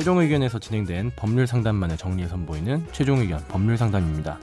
최종 0.00 0.16
의견에서 0.16 0.58
진행된 0.58 1.12
법률 1.14 1.46
상담만을 1.46 1.98
정리해 1.98 2.26
선보이는 2.26 2.86
최종 2.90 3.18
의견 3.18 3.38
법률 3.48 3.76
상담입니다. 3.76 4.38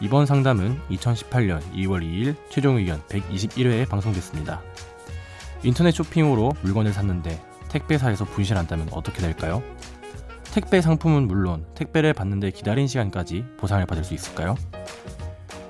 이번 0.00 0.26
상담은 0.26 0.80
2018년 0.90 1.60
2월 1.72 2.02
2일 2.02 2.34
최종 2.50 2.76
의견 2.76 3.00
121회에 3.02 3.88
방송됐습니다. 3.88 4.60
인터넷 5.62 5.92
쇼핑으로 5.92 6.50
물건을 6.62 6.92
샀는데 6.92 7.40
택배사에서 7.68 8.24
분실한다면 8.24 8.88
어떻게 8.90 9.22
될까요? 9.22 9.62
택배 10.52 10.80
상품은 10.80 11.28
물론 11.28 11.64
택배를 11.76 12.12
받는데 12.12 12.50
기다린 12.50 12.88
시간까지 12.88 13.44
보상을 13.58 13.86
받을 13.86 14.02
수 14.02 14.14
있을까요? 14.14 14.56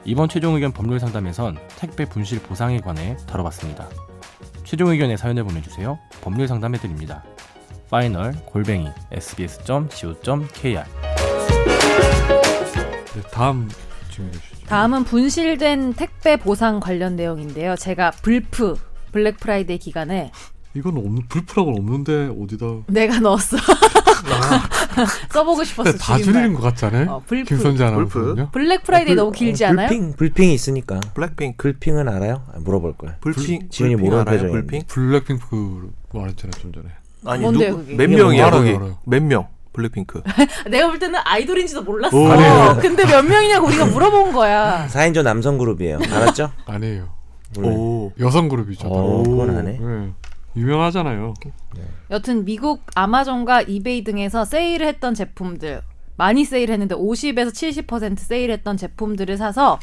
이번 0.07 0.31
최종 0.31 0.55
의견 0.55 0.73
법률 0.73 1.01
상담에선 1.01 1.59
택배 1.77 2.07
분실 2.07 2.41
보상에 2.41 2.81
관해 2.81 3.19
다뤄봤습니다. 3.27 3.91
최종 4.65 4.89
의견에 4.89 5.19
사연을 5.19 5.45
보내주세요. 5.45 5.99
법률 6.23 6.49
상담해드립니다. 6.49 7.25
final 7.91 8.35
골뱅이 8.47 8.89
sbs.co.kr 9.13 10.83
네, 13.15 13.23
다음 13.33 13.69
질문해 14.11 14.39
주시죠. 14.39 14.67
다음은 14.67 15.05
분실된 15.05 15.95
택배 15.95 16.37
보상 16.37 16.81
관련 16.81 17.17
내용인데요. 17.17 17.77
제가 17.77 18.11
블프 18.23 18.75
Black 19.13 19.39
Friday 19.39 19.79
기간에 19.79 20.33
이건 20.75 20.97
없는 20.99 21.23
블프라고는 21.29 21.79
없는데 21.79 22.31
어디다 22.43 22.67
내가 22.89 23.21
넣었어. 23.21 23.57
써보고 25.33 25.65
싶었어. 25.65 25.93
다 25.97 26.19
줄임말. 26.19 26.43
줄인 26.43 26.55
것 26.55 26.63
같지 26.63 26.85
않아요? 26.87 27.11
어, 27.11 27.23
블프. 27.27 27.49
김선재 27.55 27.85
블프. 27.93 28.19
아나운서는요? 28.19 28.51
Black 28.51 28.83
Friday 28.83 29.15
블- 29.15 29.17
너무 29.17 29.33
길지 29.33 29.65
어, 29.65 29.69
않아요? 29.69 29.89
불핑 29.89 30.13
불핑이 30.17 30.53
있으니까 30.53 31.01
블랙핑크 31.15 31.57
불핑은 31.63 32.09
알아요? 32.09 32.43
아, 32.53 32.59
물어볼 32.59 32.97
거야. 32.99 33.17
불핑 33.21 33.69
불핑 33.71 33.99
모르는. 34.01 34.51
불핑 34.51 34.83
블랙핑크 34.87 35.91
말했잖아요 36.13 36.61
좀 36.61 36.73
전에. 36.73 36.89
아니 37.31 37.43
뭔데요, 37.43 37.71
누구 37.71 37.83
그게? 37.85 37.97
몇 37.97 38.05
이게 38.05 38.17
명이야 38.17 38.47
알아요, 38.47 38.61
거기 38.61 38.75
알아요. 38.77 38.99
몇 39.05 39.23
명 39.23 39.47
블랙핑크 39.73 40.23
내가 40.71 40.87
볼 40.89 40.99
때는 40.99 41.21
아이돌인지도 41.25 41.83
몰랐어. 41.83 42.17
오. 42.17 42.27
아니에요. 42.29 42.79
근데 42.81 43.05
몇 43.07 43.23
명이냐고 43.25 43.67
우리가 43.67 43.85
물어본 43.87 44.33
거야. 44.33 44.87
4인조 44.91 45.23
남성 45.23 45.59
그룹이에요. 45.59 45.99
알았죠? 46.11 46.51
아니에요. 46.67 47.09
몰라요. 47.57 47.73
오 47.75 48.13
여성 48.19 48.49
그룹이죠. 48.49 48.89
어, 48.89 49.23
그건 49.23 49.51
안 49.57 49.69
해. 49.69 49.79
네. 49.79 50.13
유명하잖아요. 50.57 51.35
여튼 52.11 52.45
미국 52.47 52.85
아마존과 52.95 53.63
이베이 53.63 54.05
등에서 54.05 54.45
세일을 54.47 54.87
했던 54.87 55.13
제품들 55.15 55.83
많이 56.17 56.47
세일했는데 56.47 56.95
50에서 56.95 57.49
70% 57.87 58.19
세일했던 58.19 58.79
제품들을 58.79 59.37
사서 59.37 59.79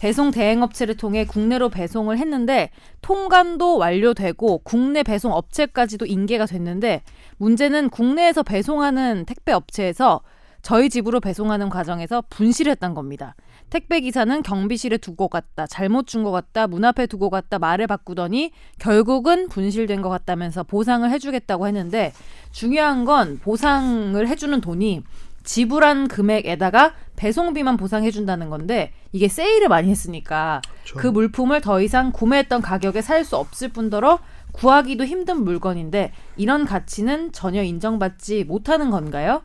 배송 0.00 0.30
대행 0.30 0.62
업체를 0.62 0.96
통해 0.96 1.26
국내로 1.26 1.68
배송을 1.68 2.16
했는데 2.16 2.70
통관도 3.02 3.76
완료되고 3.76 4.62
국내 4.64 5.02
배송 5.02 5.30
업체까지도 5.30 6.06
인계가 6.06 6.46
됐는데 6.46 7.02
문제는 7.36 7.90
국내에서 7.90 8.42
배송하는 8.42 9.26
택배 9.26 9.52
업체에서 9.52 10.22
저희 10.62 10.88
집으로 10.88 11.20
배송하는 11.20 11.68
과정에서 11.68 12.22
분실했던 12.30 12.94
겁니다. 12.94 13.34
택배 13.68 14.00
기사는 14.00 14.42
경비실에 14.42 14.96
두고 14.96 15.28
갔다, 15.28 15.66
잘못 15.66 16.06
준 16.06 16.24
것 16.24 16.30
같다, 16.30 16.66
문 16.66 16.82
앞에 16.86 17.06
두고 17.06 17.28
갔다 17.28 17.58
말을 17.58 17.86
바꾸더니 17.86 18.52
결국은 18.78 19.50
분실된 19.50 20.00
것 20.00 20.08
같다면서 20.08 20.62
보상을 20.62 21.08
해주겠다고 21.10 21.66
했는데 21.66 22.14
중요한 22.52 23.04
건 23.04 23.38
보상을 23.38 24.26
해주는 24.26 24.62
돈이 24.62 25.02
지불한 25.44 26.08
금액에다가 26.08 26.94
배송비만 27.20 27.76
보상해 27.76 28.10
준다는 28.10 28.48
건데 28.48 28.92
이게 29.12 29.28
세일을 29.28 29.68
많이 29.68 29.90
했으니까 29.90 30.62
그 30.96 31.06
물품을 31.08 31.60
더 31.60 31.82
이상 31.82 32.12
구매했던 32.12 32.62
가격에 32.62 33.02
살 33.02 33.20
수 33.26 33.36
없을 33.36 33.68
뿐더러 33.68 34.20
구하기도 34.52 35.04
힘든 35.04 35.44
물건인데 35.44 36.12
이런 36.38 36.64
가치는 36.64 37.32
전혀 37.32 37.62
인정받지 37.62 38.44
못하는 38.44 38.90
건가요? 38.90 39.42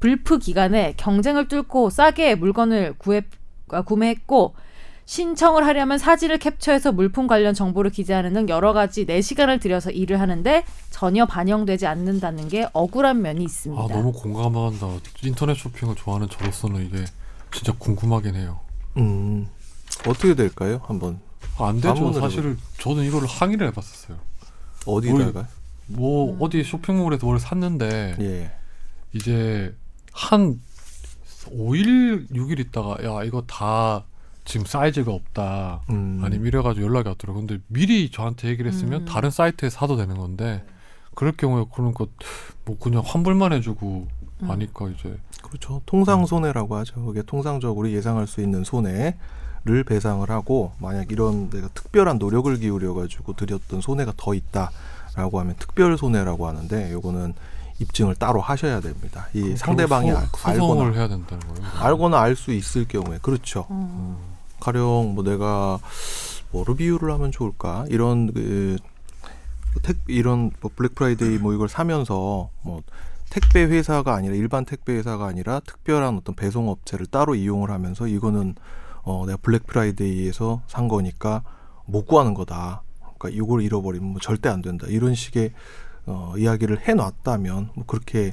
불프 0.00 0.38
기간에 0.38 0.94
경쟁을 0.96 1.48
뚫고 1.48 1.90
싸게 1.90 2.36
물건을 2.36 2.94
구해, 2.96 3.20
아, 3.70 3.82
구매했고 3.82 4.54
신청을 5.08 5.64
하려면 5.64 5.96
사진을 5.96 6.38
캡처해서 6.38 6.92
물품 6.92 7.28
관련 7.28 7.54
정보를 7.54 7.90
기재하는 7.90 8.34
등 8.34 8.48
여러 8.50 8.74
가지 8.74 9.06
4시간을 9.06 9.58
들여서 9.58 9.90
일을 9.90 10.20
하는데 10.20 10.64
전혀 10.90 11.24
반영되지 11.24 11.86
않는다는 11.86 12.48
게 12.48 12.68
억울한 12.74 13.22
면이 13.22 13.42
있습니다. 13.42 13.82
아 13.82 13.86
너무 13.88 14.12
공감한다. 14.12 14.86
인터넷 15.22 15.54
쇼핑을 15.54 15.94
좋아하는 15.94 16.28
저로서는 16.28 16.84
이게 16.84 17.06
진짜 17.50 17.72
궁금하긴 17.78 18.34
해요. 18.34 18.60
음 18.98 19.48
어떻게 20.06 20.34
될까요 20.34 20.82
한번 20.84 21.20
아, 21.56 21.68
안 21.68 21.80
되죠. 21.80 22.12
사실은 22.12 22.58
저는 22.78 23.04
이거를 23.04 23.26
항의를 23.26 23.68
해봤었어요. 23.68 24.18
어디다가 24.84 25.48
뭐 25.86 26.34
음. 26.34 26.36
어디 26.38 26.62
쇼핑몰에서 26.62 27.24
뭘 27.24 27.40
샀는데 27.40 28.16
예 28.20 28.52
이제 29.14 29.74
한 30.12 30.60
5일 31.46 32.30
6일 32.30 32.58
있다가 32.60 33.02
야 33.04 33.24
이거 33.24 33.42
다 33.46 34.04
지금 34.48 34.64
사이즈가 34.64 35.12
없다. 35.12 35.82
음. 35.90 36.22
아니면 36.24 36.46
이래가지고 36.46 36.86
연락이 36.86 37.08
왔더라고. 37.10 37.40
근데 37.40 37.58
미리 37.66 38.10
저한테 38.10 38.48
얘기를 38.48 38.72
했으면 38.72 39.02
음. 39.02 39.04
다른 39.04 39.30
사이트에 39.30 39.68
사도 39.68 39.96
되는 39.96 40.16
건데 40.16 40.64
그럴 41.14 41.32
경우에 41.32 41.66
그런 41.70 41.92
거뭐 41.92 42.78
그냥 42.80 43.02
환불만 43.04 43.52
해주고 43.52 44.08
음. 44.42 44.50
하니까 44.50 44.88
이제 44.88 45.18
그렇죠 45.42 45.82
통상 45.84 46.24
손해라고 46.24 46.76
하죠 46.76 47.04
그게 47.04 47.20
통상적으로 47.22 47.90
예상할 47.90 48.26
수 48.26 48.40
있는 48.40 48.64
손해를 48.64 49.84
배상을 49.86 50.28
하고 50.30 50.72
만약 50.78 51.12
이런 51.12 51.50
내가 51.50 51.68
특별한 51.68 52.16
노력을 52.18 52.56
기울여 52.56 52.94
가지고 52.94 53.34
드렸던 53.34 53.82
손해가 53.82 54.14
더 54.16 54.32
있다라고 54.32 55.40
하면 55.40 55.56
특별 55.58 55.98
손해라고 55.98 56.46
하는데 56.48 56.90
요거는 56.92 57.34
입증을 57.80 58.14
따로 58.14 58.40
하셔야 58.40 58.80
됩니다 58.80 59.28
이 59.34 59.56
상대방이 59.56 60.10
소, 60.10 60.48
알거나 60.48 60.92
해야 60.92 61.06
된다는 61.08 61.46
거예요. 61.48 61.68
알거나 61.80 62.18
알 62.20 62.34
수 62.36 62.52
있을 62.52 62.86
경우에 62.88 63.18
그렇죠 63.20 63.66
음. 63.70 64.37
가령 64.60 65.14
뭐 65.14 65.24
내가 65.24 65.78
뭐로 66.50 66.74
비유를 66.74 67.10
하면 67.12 67.30
좋을까 67.30 67.84
이런 67.88 68.32
그 68.32 68.76
택, 69.82 69.96
이런 70.08 70.50
뭐 70.60 70.70
Black 70.74 70.94
Friday 70.94 71.38
뭐 71.38 71.52
이걸 71.54 71.68
사면서 71.68 72.50
뭐 72.62 72.82
택배 73.30 73.64
회사가 73.64 74.14
아니라 74.14 74.34
일반 74.34 74.64
택배 74.64 74.94
회사가 74.94 75.26
아니라 75.26 75.60
특별한 75.60 76.16
어떤 76.16 76.34
배송 76.34 76.68
업체를 76.68 77.06
따로 77.06 77.34
이용을 77.34 77.70
하면서 77.70 78.06
이거는 78.06 78.54
어 79.02 79.24
내가 79.26 79.38
Black 79.42 79.66
Friday에서 79.66 80.62
산 80.66 80.88
거니까 80.88 81.42
못 81.84 82.06
구하는 82.06 82.34
거다. 82.34 82.82
그러니까 83.18 83.28
이걸 83.30 83.62
잃어버리면 83.62 84.10
뭐 84.10 84.20
절대 84.20 84.48
안 84.48 84.62
된다. 84.62 84.86
이런 84.88 85.14
식의 85.14 85.52
어 86.06 86.34
이야기를 86.36 86.88
해 86.88 86.94
놨다면 86.94 87.70
뭐 87.74 87.84
그렇게 87.86 88.32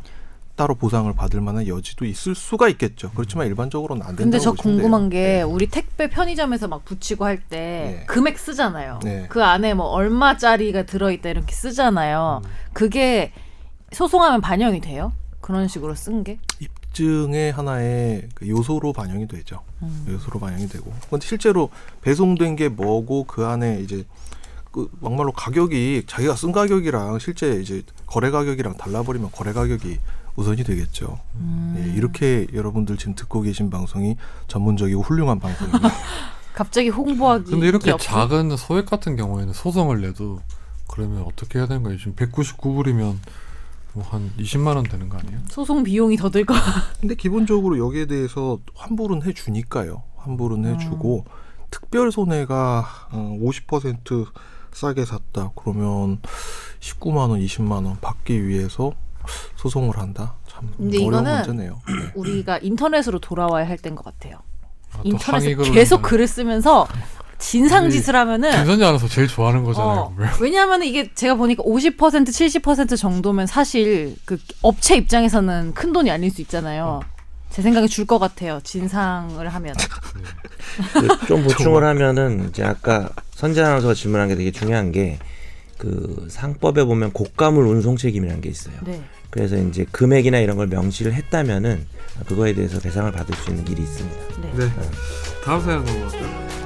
따로 0.56 0.76
보상을 0.76 1.12
받을 1.14 1.42
만한 1.42 1.68
여지도 1.68 2.06
있을 2.06 2.34
수가 2.34 2.70
있겠죠. 2.70 3.12
그렇지만 3.12 3.48
일반적으로는 3.48 4.02
안 4.02 4.16
된다고 4.16 4.24
근데 4.24 4.40
저 4.40 4.52
궁금한 4.54 5.10
돼요. 5.10 5.22
게 5.22 5.28
네. 5.38 5.42
우리 5.42 5.68
택배 5.68 6.10
편의점에서 6.10 6.68
막 6.68 6.86
붙이고 6.86 7.26
할때 7.26 7.98
네. 8.00 8.06
금액 8.08 8.40
쓰잖아요. 8.40 9.00
네. 9.04 9.26
그 9.30 9.44
안에 9.44 9.74
뭐 9.74 9.88
얼마짜리가 9.88 10.84
들어있다 10.84 11.30
이렇게 11.30 11.54
쓰잖아요. 11.54 12.42
음. 12.44 12.50
그게 12.74 13.34
소송하면 13.92 14.42
반영이 14.42 14.82
돼요? 14.82 15.12
그런 15.42 15.68
식으로 15.68 15.94
쓴 15.94 16.24
게? 16.24 16.40
입증의 16.60 17.52
하나의 17.52 18.30
그 18.34 18.48
요소로 18.48 18.94
반영이 18.94 19.28
되죠. 19.28 19.62
음. 19.82 20.06
요소로 20.10 20.40
반영이 20.40 20.68
되고. 20.70 20.92
근데 21.10 21.26
실제로 21.28 21.70
배송된 22.02 22.56
게 22.56 22.70
뭐고 22.70 23.26
그 23.26 23.46
안에 23.46 23.82
이제 23.82 24.06
그 24.72 24.90
막말로 25.02 25.32
가격이 25.32 26.04
자기가 26.08 26.36
쓴 26.36 26.52
가격이랑 26.52 27.20
실제 27.20 27.60
이제 27.62 27.84
거래 28.08 28.32
가격이랑 28.32 28.78
달라버리면 28.78 29.32
거래 29.32 29.54
가격이 29.54 30.00
우선이 30.35 30.63
되겠죠. 30.63 31.19
음. 31.35 31.75
예, 31.78 31.94
이렇게 31.94 32.47
여러분들 32.53 32.97
지금 32.97 33.16
듣고 33.16 33.41
계신 33.41 33.70
방송이 33.70 34.17
전문적이고 34.47 35.02
훌륭한 35.02 35.40
방송입니다. 35.40 35.90
갑자기 36.53 36.90
홍보하기. 36.90 37.52
근데 37.52 37.67
이렇게 37.67 37.91
없어? 37.91 38.05
작은 38.05 38.55
소액 38.58 38.85
같은 38.85 39.16
경우에는 39.16 39.53
소송을 39.53 40.02
내도 40.02 40.40
그러면 40.90 41.23
어떻게 41.23 41.59
해야 41.59 41.67
되는 41.67 41.84
거예요? 41.84 41.97
지금 41.97 42.16
199불이면 42.16 43.17
뭐 43.93 44.03
한 44.03 44.32
20만 44.37 44.76
원 44.76 44.84
되는 44.84 45.08
거 45.09 45.17
아니에요? 45.17 45.40
소송 45.49 45.84
비용이 45.84 46.17
더 46.17 46.29
들거. 46.29 46.53
근데 46.99 47.16
기본적으로 47.16 47.79
여기에 47.79 48.08
대해서 48.08 48.59
환불은 48.76 49.23
해 49.23 49.34
주니까요. 49.34 50.03
환불은 50.17 50.66
해 50.66 50.78
주고 50.78 51.26
특별 51.72 52.11
손해가 52.11 52.85
어, 53.11 53.38
50% 53.41 54.28
싸게 54.73 55.05
샀다. 55.05 55.52
그러면 55.55 56.20
19만 56.81 57.29
원, 57.29 57.40
20만 57.40 57.85
원 57.85 57.97
받기 58.02 58.46
위해서 58.47 58.91
소송을 59.58 59.98
한다. 59.98 60.36
참 60.48 60.72
근데 60.78 60.98
어려운 60.98 61.12
이거는 61.24 61.36
문제네요. 61.36 61.82
네. 61.88 62.12
우리가 62.16 62.60
인터넷으로 62.60 63.20
돌아와야 63.20 63.68
할 63.68 63.78
때인 63.78 63.96
것 63.96 64.04
같아요. 64.06 64.38
아, 64.94 64.98
또 64.98 65.02
인터넷에 65.04 65.56
계속 65.72 66.02
글을 66.02 66.28
쓰면서 66.28 66.88
진상짓을 67.38 68.16
하면은 68.16 68.50
김선재 68.52 68.84
아나운서 68.86 69.08
제일 69.10 69.28
좋아하는 69.28 69.64
거잖아요. 69.66 70.00
어, 70.00 70.14
왜? 70.18 70.28
왜냐하면 70.40 70.84
이게 70.84 71.14
제가 71.14 71.36
보니까 71.36 71.64
50% 71.64 71.98
70% 72.28 72.98
정도면 72.98 73.46
사실 73.46 74.16
그 74.26 74.38
업체 74.62 74.96
입장에서는 74.96 75.74
큰 75.74 75.92
돈이 75.92 76.10
아닐 76.10 76.32
수 76.32 76.42
있잖아요. 76.42 77.02
제 77.50 77.62
생각에 77.62 77.88
줄 77.88 78.06
것 78.06 78.20
같아요. 78.20 78.60
진상을 78.64 79.48
하면. 79.48 79.76
그좀 81.20 81.44
보충을 81.44 81.84
하면은 81.84 82.50
이제 82.50 82.64
아까 82.64 83.10
선재 83.32 83.62
아나운서가 83.62 83.94
질문한 83.94 84.28
게 84.30 84.36
되게 84.36 84.52
중요한 84.52 84.92
게 84.92 85.20
그 85.78 86.28
상법에 86.30 86.84
보면 86.84 87.12
고가물 87.12 87.66
운송 87.66 87.98
책임이라는 87.98 88.42
게 88.42 88.50
있어요. 88.50 88.76
네. 88.86 89.04
그래서 89.30 89.58
이제 89.58 89.86
금액이나 89.92 90.40
이런 90.40 90.56
걸 90.56 90.68
명시를 90.68 91.14
했다면은 91.14 91.86
그거에 92.26 92.54
대해서 92.54 92.80
배상을 92.80 93.12
받을 93.12 93.36
수 93.36 93.50
있는 93.50 93.66
길이 93.66 93.82
있습니다. 93.82 94.42
네. 94.42 94.52
네. 94.56 94.72
다음 95.44 95.62
사연 95.62 95.84
넘어갈까요? 95.84 96.65